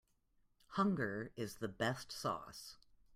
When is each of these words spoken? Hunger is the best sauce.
Hunger 0.69 1.31
is 1.35 1.57
the 1.57 1.67
best 1.67 2.11
sauce. 2.11 2.77